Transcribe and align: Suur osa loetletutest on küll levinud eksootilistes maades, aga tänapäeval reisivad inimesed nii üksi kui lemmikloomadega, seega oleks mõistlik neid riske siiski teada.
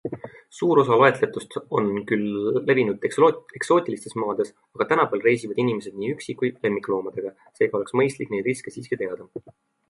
Suur 0.59 0.79
osa 0.83 0.95
loetletutest 1.01 1.57
on 1.79 1.89
küll 2.11 2.23
levinud 2.69 3.05
eksootilistes 3.09 4.17
maades, 4.23 4.49
aga 4.79 4.89
tänapäeval 4.93 5.25
reisivad 5.27 5.61
inimesed 5.65 6.01
nii 6.01 6.11
üksi 6.17 6.37
kui 6.41 6.51
lemmikloomadega, 6.65 7.35
seega 7.61 7.81
oleks 7.83 7.97
mõistlik 8.03 8.35
neid 8.37 8.51
riske 8.51 8.75
siiski 8.79 9.01
teada. 9.05 9.31